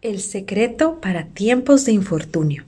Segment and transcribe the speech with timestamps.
[0.00, 2.62] El secreto para tiempos de infortunio.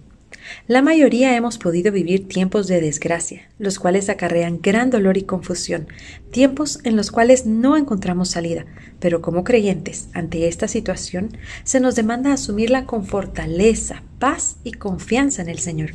[0.66, 5.86] La mayoría hemos podido vivir tiempos de desgracia, los cuales acarrean gran dolor y confusión,
[6.32, 8.64] tiempos en los cuales no encontramos salida,
[8.98, 11.28] pero como creyentes, ante esta situación,
[11.62, 15.92] se nos demanda asumirla con fortaleza, paz y confianza en el Señor.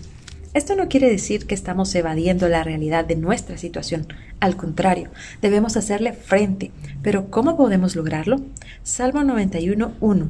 [0.54, 4.07] Esto no quiere decir que estamos evadiendo la realidad de nuestra situación.
[4.39, 5.09] Al contrario,
[5.41, 6.71] debemos hacerle frente.
[7.02, 8.39] Pero ¿cómo podemos lograrlo?
[8.83, 10.29] Salmo 91.1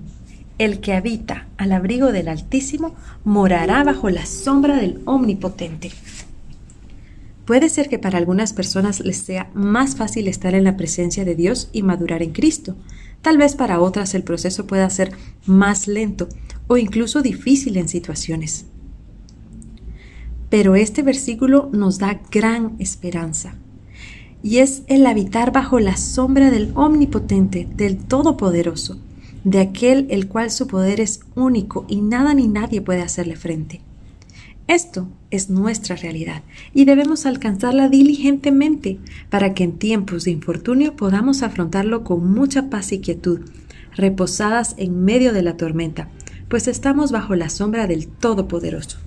[0.58, 5.91] el que habita al abrigo del Altísimo morará bajo la sombra del Omnipotente.
[7.45, 11.36] Puede ser que para algunas personas les sea más fácil estar en la presencia de
[11.36, 12.76] Dios y madurar en Cristo.
[13.22, 15.12] Tal vez para otras el proceso pueda ser
[15.45, 16.28] más lento
[16.67, 18.66] o incluso difícil en situaciones.
[20.50, 23.56] Pero este versículo nos da gran esperanza.
[24.42, 29.00] Y es el habitar bajo la sombra del Omnipotente, del Todopoderoso
[29.45, 33.80] de aquel el cual su poder es único y nada ni nadie puede hacerle frente.
[34.67, 36.42] Esto es nuestra realidad
[36.73, 38.97] y debemos alcanzarla diligentemente
[39.30, 43.42] para que en tiempos de infortunio podamos afrontarlo con mucha paz y quietud,
[43.95, 46.09] reposadas en medio de la tormenta,
[46.50, 48.98] pues estamos bajo la sombra del Todopoderoso.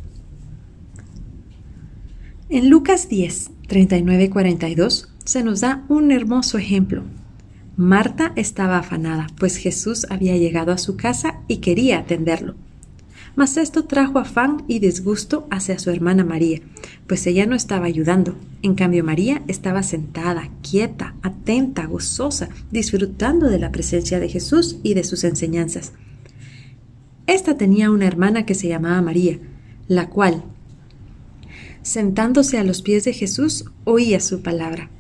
[2.49, 7.03] En Lucas 10, 39-42 se nos da un hermoso ejemplo
[7.79, 12.57] Marta estaba afanada, pues Jesús había llegado a su casa y quería atenderlo.
[13.37, 16.61] Mas esto trajo afán y disgusto hacia su hermana María,
[17.07, 18.35] pues ella no estaba ayudando.
[18.63, 24.95] En cambio María estaba sentada, quieta, atenta, gozosa, disfrutando de la presencia de Jesús y
[24.95, 25.93] de sus enseñanzas.
[27.29, 29.39] Esta tenía una hermana que se llamaba María,
[29.87, 30.43] la cual,
[31.83, 34.91] sentándose a los pies de Jesús, oía su palabra.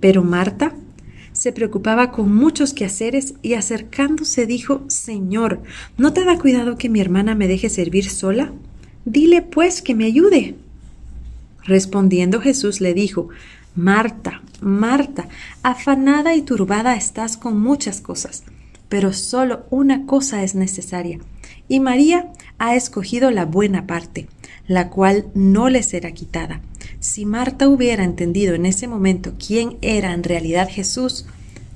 [0.00, 0.74] Pero Marta
[1.44, 5.60] se preocupaba con muchos quehaceres y acercándose dijo Señor,
[5.98, 8.50] ¿no te da cuidado que mi hermana me deje servir sola?
[9.04, 10.54] Dile pues que me ayude.
[11.64, 13.28] Respondiendo Jesús le dijo
[13.76, 15.28] Marta, Marta,
[15.62, 18.44] afanada y turbada estás con muchas cosas,
[18.88, 21.18] pero solo una cosa es necesaria,
[21.68, 24.28] y María ha escogido la buena parte,
[24.66, 26.62] la cual no le será quitada.
[27.04, 31.26] Si Marta hubiera entendido en ese momento quién era en realidad Jesús,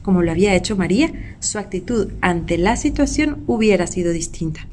[0.01, 4.67] como lo había hecho María, su actitud ante la situación hubiera sido distinta.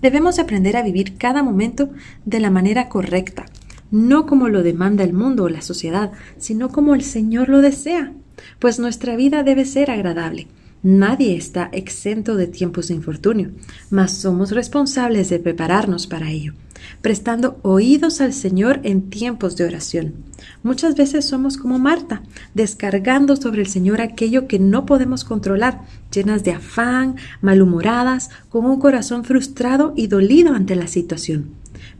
[0.00, 1.90] Debemos aprender a vivir cada momento
[2.24, 3.44] de la manera correcta,
[3.90, 8.14] no como lo demanda el mundo o la sociedad, sino como el Señor lo desea,
[8.58, 10.46] pues nuestra vida debe ser agradable.
[10.82, 13.50] Nadie está exento de tiempos de infortunio,
[13.90, 16.54] mas somos responsables de prepararnos para ello
[17.00, 20.14] prestando oídos al Señor en tiempos de oración.
[20.62, 22.22] Muchas veces somos como Marta,
[22.54, 25.82] descargando sobre el Señor aquello que no podemos controlar,
[26.12, 31.50] llenas de afán, malhumoradas, con un corazón frustrado y dolido ante la situación.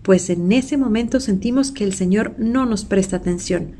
[0.03, 3.72] Pues en ese momento sentimos que el Señor no nos presta atención.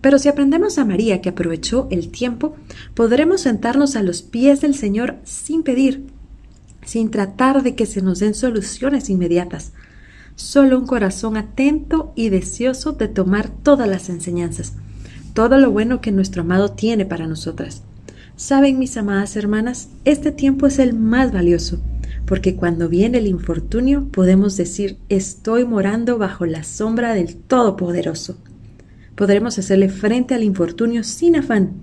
[0.00, 2.56] Pero si aprendemos a María que aprovechó el tiempo,
[2.92, 6.06] podremos sentarnos a los pies del Señor sin pedir,
[6.84, 9.72] sin tratar de que se nos den soluciones inmediatas,
[10.36, 14.74] solo un corazón atento y deseoso de tomar todas las enseñanzas,
[15.32, 17.82] todo lo bueno que nuestro amado tiene para nosotras.
[18.36, 21.80] Saben, mis amadas hermanas, este tiempo es el más valioso,
[22.26, 28.36] porque cuando viene el infortunio podemos decir estoy morando bajo la sombra del Todopoderoso.
[29.14, 31.74] Podremos hacerle frente al infortunio sin afán,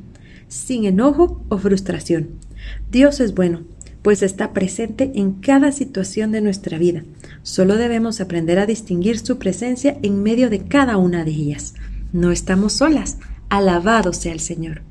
[0.49, 2.31] sin enojo o frustración.
[2.91, 3.61] Dios es bueno
[4.01, 7.03] pues está presente en cada situación de nuestra vida.
[7.43, 11.73] Solo debemos aprender a distinguir su presencia en medio de cada una de ellas.
[12.13, 13.17] No estamos solas.
[13.49, 14.81] Alabado sea el Señor.